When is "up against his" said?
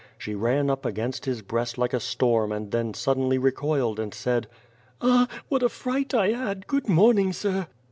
0.71-1.43